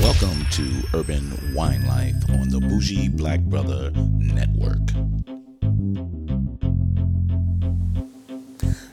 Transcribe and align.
Welcome 0.00 0.46
to 0.52 0.82
Urban 0.94 1.54
Wine 1.54 1.86
Life 1.86 2.14
on 2.30 2.48
the 2.48 2.58
Bougie 2.58 3.08
Black 3.08 3.40
Brother 3.40 3.90
Network. 3.90 4.78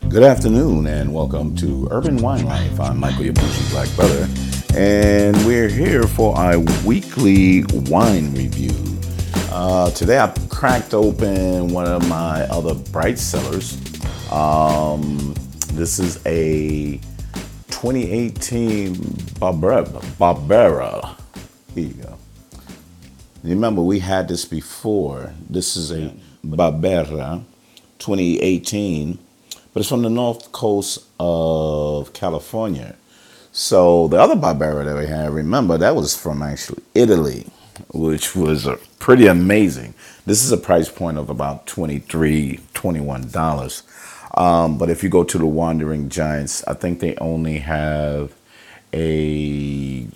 Good 0.09 0.23
afternoon 0.23 0.87
and 0.87 1.13
welcome 1.13 1.55
to 1.57 1.87
Urban 1.91 2.17
Wine 2.17 2.43
Life. 2.45 2.77
I'm 2.81 2.99
Michael, 2.99 3.31
Bougie 3.31 3.69
Black 3.69 3.87
Brother, 3.95 4.27
and 4.75 5.37
we're 5.45 5.69
here 5.69 6.03
for 6.03 6.37
our 6.37 6.59
weekly 6.85 7.63
wine 7.89 8.33
review. 8.33 8.75
Uh, 9.49 9.91
today 9.91 10.19
I 10.19 10.33
cracked 10.49 10.93
open 10.93 11.69
one 11.69 11.87
of 11.87 12.05
my 12.09 12.41
other 12.49 12.73
Bright 12.75 13.17
Cellars. 13.17 13.77
Um, 14.29 15.33
this 15.77 15.99
is 15.99 16.19
a 16.25 16.97
2018 17.69 18.95
Barbera. 18.95 19.85
Barbera. 20.17 21.15
Here 21.75 21.85
you 21.85 21.93
go. 21.93 22.17
Remember, 23.43 23.83
we 23.83 23.99
had 23.99 24.27
this 24.27 24.43
before. 24.43 25.33
This 25.47 25.77
is 25.77 25.91
a 25.91 26.11
Barbera 26.43 27.43
2018, 27.99 29.19
but 29.71 29.81
it's 29.81 29.89
from 29.89 30.01
the 30.01 30.09
north 30.09 30.51
coast 30.51 31.05
of 31.19 32.11
California. 32.11 32.95
So 33.51 34.07
the 34.07 34.19
other 34.19 34.35
Barbera 34.35 34.83
that 34.83 34.97
we 34.97 35.05
had, 35.05 35.29
remember, 35.29 35.77
that 35.77 35.95
was 35.95 36.15
from 36.15 36.41
actually 36.41 36.81
Italy, 36.95 37.45
which 37.93 38.35
was 38.35 38.65
uh, 38.65 38.77
pretty 38.97 39.27
amazing. 39.27 39.93
This 40.25 40.43
is 40.43 40.51
a 40.51 40.57
price 40.57 40.89
point 40.89 41.19
of 41.19 41.29
about 41.29 41.67
$23, 41.67 42.61
$21. 42.73 43.83
Um, 44.33 44.77
but 44.77 44.89
if 44.89 45.03
you 45.03 45.09
go 45.09 45.23
to 45.23 45.37
the 45.37 45.45
Wandering 45.45 46.09
Giants, 46.09 46.63
I 46.67 46.73
think 46.73 46.99
they 46.99 47.15
only 47.17 47.59
have 47.59 48.33
a 48.93 50.07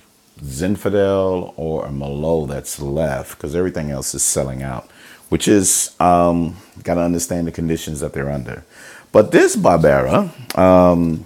Zinfandel 0.42 1.54
or 1.56 1.86
a 1.86 1.90
Merlot 1.90 2.48
that's 2.50 2.80
left 2.80 3.38
because 3.38 3.56
everything 3.56 3.92
else 3.92 4.14
is 4.14 4.24
selling 4.24 4.64
out, 4.64 4.90
which 5.30 5.48
is, 5.48 5.96
um, 6.00 6.58
got 6.84 6.96
to 6.96 7.02
understand 7.02 7.48
the 7.48 7.52
conditions 7.52 8.00
that 8.00 8.14
they're 8.14 8.32
under. 8.32 8.64
But 9.12 9.32
this 9.32 9.56
Barbera 9.56 10.58
um, 10.58 11.26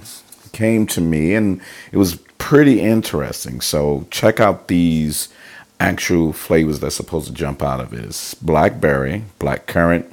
came 0.51 0.87
to 0.87 1.01
me 1.01 1.35
and 1.35 1.61
it 1.91 1.97
was 1.97 2.15
pretty 2.37 2.81
interesting. 2.81 3.61
So 3.61 4.07
check 4.11 4.39
out 4.39 4.67
these 4.67 5.29
actual 5.79 6.33
flavors 6.33 6.79
that's 6.79 6.95
supposed 6.95 7.27
to 7.27 7.33
jump 7.33 7.61
out 7.61 7.79
of 7.79 7.93
it. 7.93 8.05
It's 8.05 8.33
blackberry, 8.33 9.23
black 9.39 9.67
currant, 9.67 10.11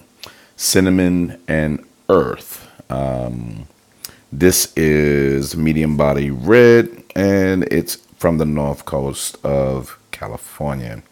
cinnamon, 0.56 1.40
and 1.48 1.84
earth. 2.12 2.68
Um, 2.90 3.66
this 4.30 4.72
is 4.76 5.56
medium 5.56 5.96
body 5.96 6.30
red, 6.30 7.02
and 7.16 7.64
it's 7.64 7.96
from 8.18 8.38
the 8.38 8.44
north 8.44 8.84
coast 8.84 9.42
of 9.44 9.98
California. 10.10 11.02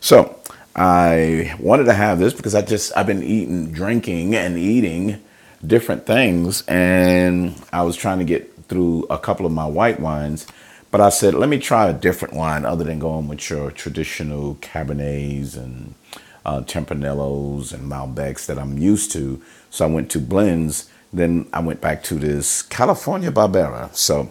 So 0.00 0.38
I 0.76 1.54
wanted 1.58 1.84
to 1.84 1.94
have 1.94 2.18
this 2.18 2.34
because 2.34 2.54
I 2.54 2.62
just 2.62 2.96
I've 2.96 3.06
been 3.06 3.22
eating, 3.22 3.72
drinking, 3.72 4.34
and 4.34 4.58
eating 4.58 5.22
different 5.66 6.06
things, 6.06 6.62
and 6.68 7.54
I 7.72 7.82
was 7.82 7.96
trying 7.96 8.18
to 8.18 8.24
get 8.24 8.54
through 8.68 9.06
a 9.10 9.18
couple 9.18 9.46
of 9.46 9.52
my 9.52 9.66
white 9.66 9.98
wines. 9.98 10.46
But 10.90 11.00
I 11.00 11.08
said, 11.10 11.34
let 11.34 11.48
me 11.48 11.58
try 11.58 11.88
a 11.88 11.92
different 11.92 12.34
wine 12.34 12.64
other 12.64 12.84
than 12.84 12.98
going 12.98 13.28
with 13.28 13.48
your 13.48 13.70
traditional 13.70 14.56
Cabernets 14.56 15.56
and 15.56 15.94
uh, 16.44 16.60
Tempranillos 16.60 17.72
and 17.72 17.90
Malbecs 17.90 18.46
that 18.46 18.58
I'm 18.58 18.78
used 18.78 19.12
to. 19.12 19.40
So 19.70 19.84
I 19.84 19.88
went 19.88 20.10
to 20.12 20.18
blends 20.18 20.90
then 21.12 21.48
I 21.52 21.60
went 21.60 21.80
back 21.80 22.02
to 22.04 22.14
this 22.14 22.62
California 22.62 23.32
Barbera. 23.32 23.94
So 23.94 24.30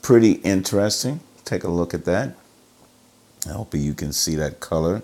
pretty 0.00 0.32
interesting. 0.32 1.20
Take 1.44 1.64
a 1.64 1.68
look 1.68 1.94
at 1.94 2.04
that. 2.06 2.34
I 3.48 3.52
hope 3.52 3.74
you 3.74 3.94
can 3.94 4.12
see 4.12 4.36
that 4.36 4.60
color 4.60 5.02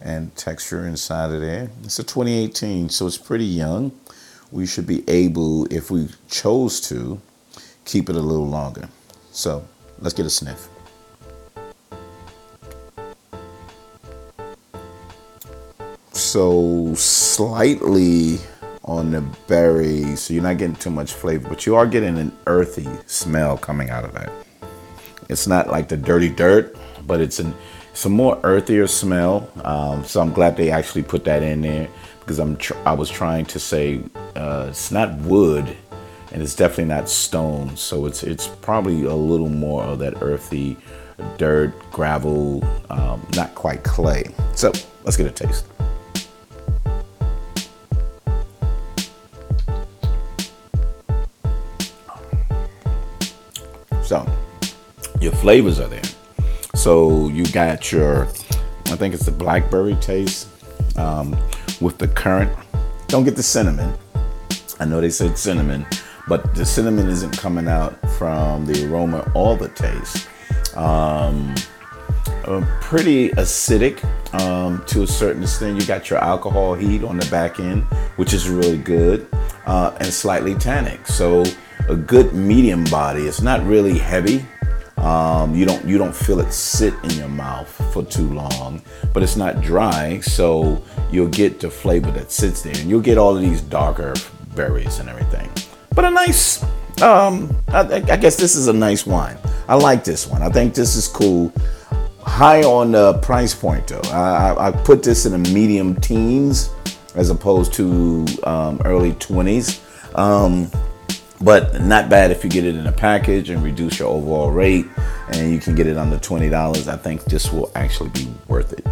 and 0.00 0.34
texture 0.36 0.86
inside 0.86 1.32
of 1.32 1.40
there. 1.40 1.70
It's 1.82 1.98
a 1.98 2.04
2018, 2.04 2.88
so 2.88 3.06
it's 3.06 3.18
pretty 3.18 3.44
young. 3.44 3.92
We 4.50 4.66
should 4.66 4.86
be 4.86 5.08
able, 5.08 5.66
if 5.72 5.90
we 5.90 6.08
chose 6.28 6.80
to, 6.88 7.20
keep 7.84 8.08
it 8.08 8.16
a 8.16 8.20
little 8.20 8.46
longer. 8.46 8.88
So 9.32 9.66
let's 9.98 10.14
get 10.14 10.26
a 10.26 10.30
sniff. 10.30 10.73
So 16.34 16.92
slightly 16.96 18.40
on 18.86 19.12
the 19.12 19.20
berries, 19.46 20.22
so 20.22 20.34
you're 20.34 20.42
not 20.42 20.58
getting 20.58 20.74
too 20.74 20.90
much 20.90 21.12
flavor, 21.12 21.48
but 21.48 21.64
you 21.64 21.76
are 21.76 21.86
getting 21.86 22.18
an 22.18 22.36
earthy 22.48 22.88
smell 23.06 23.56
coming 23.56 23.88
out 23.90 24.02
of 24.02 24.14
that. 24.14 24.32
It's 25.28 25.46
not 25.46 25.68
like 25.68 25.88
the 25.88 25.96
dirty 25.96 26.28
dirt, 26.28 26.76
but 27.06 27.20
it's 27.20 27.38
an 27.38 27.54
a 28.04 28.08
more 28.08 28.40
earthier 28.42 28.88
smell. 28.88 29.48
Um, 29.62 30.02
so 30.02 30.20
I'm 30.20 30.32
glad 30.32 30.56
they 30.56 30.72
actually 30.72 31.04
put 31.04 31.22
that 31.22 31.44
in 31.44 31.60
there 31.60 31.88
because 32.18 32.40
I'm 32.40 32.56
tr- 32.56 32.74
I 32.84 32.94
was 32.94 33.08
trying 33.08 33.44
to 33.44 33.60
say 33.60 34.00
uh, 34.34 34.66
it's 34.70 34.90
not 34.90 35.16
wood 35.18 35.76
and 36.32 36.42
it's 36.42 36.56
definitely 36.56 36.86
not 36.86 37.08
stone. 37.08 37.76
So 37.76 38.06
it's 38.06 38.24
it's 38.24 38.48
probably 38.48 39.04
a 39.04 39.14
little 39.14 39.50
more 39.50 39.84
of 39.84 40.00
that 40.00 40.20
earthy 40.20 40.78
dirt, 41.38 41.72
gravel, 41.92 42.64
um, 42.90 43.24
not 43.36 43.54
quite 43.54 43.84
clay. 43.84 44.24
So 44.56 44.72
let's 45.04 45.16
get 45.16 45.28
a 45.28 45.30
taste. 45.30 45.66
So 54.04 54.26
your 55.20 55.32
flavors 55.32 55.80
are 55.80 55.88
there. 55.88 56.02
So 56.74 57.28
you 57.28 57.46
got 57.46 57.90
your, 57.90 58.26
I 58.86 58.96
think 58.96 59.14
it's 59.14 59.24
the 59.24 59.32
blackberry 59.32 59.94
taste 59.96 60.48
um, 60.98 61.36
with 61.80 61.98
the 61.98 62.08
currant. 62.08 62.52
Don't 63.08 63.24
get 63.24 63.36
the 63.36 63.42
cinnamon. 63.42 63.96
I 64.80 64.84
know 64.84 65.00
they 65.00 65.10
said 65.10 65.38
cinnamon, 65.38 65.86
but 66.28 66.54
the 66.54 66.66
cinnamon 66.66 67.08
isn't 67.08 67.38
coming 67.38 67.68
out 67.68 67.98
from 68.18 68.66
the 68.66 68.86
aroma 68.86 69.30
or 69.34 69.56
the 69.56 69.68
taste. 69.68 70.28
Um, 70.76 71.54
pretty 72.80 73.30
acidic 73.30 74.04
um, 74.34 74.84
to 74.86 75.02
a 75.02 75.06
certain 75.06 75.42
extent. 75.42 75.80
You 75.80 75.86
got 75.86 76.10
your 76.10 76.18
alcohol 76.18 76.74
heat 76.74 77.02
on 77.04 77.16
the 77.16 77.26
back 77.30 77.60
end, 77.60 77.84
which 78.16 78.34
is 78.34 78.48
really 78.48 78.76
good, 78.76 79.26
uh, 79.66 79.96
and 80.00 80.12
slightly 80.12 80.54
tannic. 80.54 81.06
So 81.06 81.44
a 81.88 81.96
good 81.96 82.32
medium 82.32 82.84
body. 82.84 83.22
It's 83.22 83.42
not 83.42 83.64
really 83.64 83.98
heavy. 83.98 84.44
Um, 84.96 85.54
you 85.54 85.66
don't 85.66 85.84
you 85.84 85.98
don't 85.98 86.14
feel 86.14 86.40
it 86.40 86.52
sit 86.52 86.94
in 87.02 87.10
your 87.10 87.28
mouth 87.28 87.68
for 87.92 88.04
too 88.04 88.32
long, 88.32 88.80
but 89.12 89.22
it's 89.22 89.36
not 89.36 89.60
dry, 89.60 90.20
so 90.20 90.82
you'll 91.10 91.28
get 91.28 91.60
the 91.60 91.68
flavor 91.68 92.10
that 92.12 92.30
sits 92.30 92.62
there, 92.62 92.74
and 92.74 92.88
you'll 92.88 93.02
get 93.02 93.18
all 93.18 93.36
of 93.36 93.42
these 93.42 93.60
darker 93.60 94.14
berries 94.54 95.00
and 95.00 95.08
everything. 95.10 95.50
But 95.94 96.06
a 96.06 96.10
nice, 96.10 96.62
um, 97.02 97.54
I, 97.68 97.80
I 97.80 98.16
guess 98.16 98.36
this 98.36 98.54
is 98.54 98.68
a 98.68 98.72
nice 98.72 99.04
wine. 99.04 99.36
I 99.68 99.74
like 99.74 100.04
this 100.04 100.26
one. 100.26 100.42
I 100.42 100.48
think 100.48 100.74
this 100.74 100.96
is 100.96 101.06
cool. 101.08 101.52
High 102.22 102.62
on 102.62 102.92
the 102.92 103.14
price 103.18 103.54
point 103.54 103.86
though. 103.88 104.00
I, 104.10 104.68
I 104.68 104.70
put 104.70 105.02
this 105.02 105.26
in 105.26 105.32
the 105.32 105.50
medium 105.50 106.00
teens 106.00 106.70
as 107.14 107.30
opposed 107.30 107.74
to 107.74 108.24
um, 108.44 108.80
early 108.84 109.12
20s. 109.12 109.80
But 111.44 111.80
not 111.82 112.08
bad 112.08 112.30
if 112.30 112.42
you 112.42 112.48
get 112.48 112.64
it 112.64 112.74
in 112.74 112.86
a 112.86 112.92
package 112.92 113.50
and 113.50 113.62
reduce 113.62 113.98
your 113.98 114.08
overall 114.08 114.50
rate 114.50 114.86
and 115.28 115.52
you 115.52 115.58
can 115.58 115.74
get 115.74 115.86
it 115.86 115.98
under 115.98 116.16
$20 116.16 116.88
i 116.88 116.96
think 116.96 117.22
this 117.24 117.52
will 117.52 117.70
actually 117.74 118.08
be 118.10 118.32
worth 118.48 118.72
it. 118.72 118.86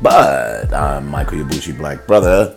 But 0.00 0.72
i'm 0.72 1.08
michael 1.08 1.38
yabushi 1.38 1.76
black 1.76 2.06
brother 2.06 2.54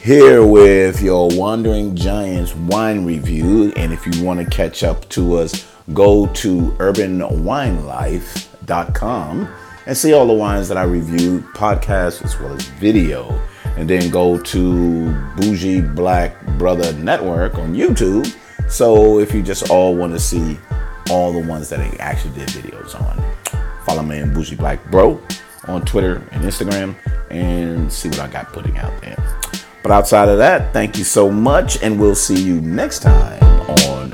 here 0.00 0.46
with 0.46 1.02
your 1.02 1.28
wandering 1.32 1.96
giants 1.96 2.54
wine 2.54 3.04
review. 3.04 3.72
And 3.74 3.92
if 3.92 4.06
you 4.06 4.22
want 4.22 4.38
to 4.38 4.46
catch 4.46 4.84
up 4.84 5.08
to 5.10 5.38
us 5.38 5.66
go 5.92 6.28
to 6.28 6.70
urbanwinelife.com 6.78 9.48
and 9.86 9.96
see 9.96 10.12
all 10.12 10.26
the 10.26 10.32
wines 10.32 10.68
that 10.68 10.78
i 10.78 10.84
reviewed 10.84 11.42
podcast 11.46 12.24
as 12.24 12.38
well 12.38 12.52
as 12.52 12.62
video. 12.78 13.28
And 13.76 13.90
then 13.90 14.08
go 14.08 14.38
to 14.38 15.12
bougie 15.34 15.80
black 15.80 16.40
brother 16.58 16.92
network 16.92 17.58
on 17.58 17.74
youtube 17.74 18.32
so 18.68 19.18
if 19.18 19.34
you 19.34 19.42
just 19.42 19.70
all 19.70 19.94
want 19.94 20.12
to 20.12 20.20
see 20.20 20.58
all 21.10 21.32
the 21.32 21.46
ones 21.46 21.68
that 21.68 21.80
I 21.80 21.94
actually 21.98 22.34
did 22.34 22.48
videos 22.48 22.98
on, 23.00 23.22
follow 23.84 24.02
me 24.02 24.18
in 24.18 24.32
Bougie 24.32 24.56
Black 24.56 24.84
Bro 24.90 25.20
on 25.68 25.84
Twitter 25.84 26.16
and 26.32 26.44
Instagram 26.44 26.94
and 27.30 27.92
see 27.92 28.08
what 28.08 28.20
I 28.20 28.28
got 28.28 28.52
putting 28.52 28.76
out 28.78 28.98
there. 29.00 29.16
But 29.82 29.92
outside 29.92 30.28
of 30.28 30.38
that, 30.38 30.72
thank 30.72 30.96
you 30.96 31.04
so 31.04 31.30
much, 31.30 31.82
and 31.82 32.00
we'll 32.00 32.14
see 32.14 32.40
you 32.40 32.60
next 32.60 33.00
time 33.00 33.42
on 33.90 34.10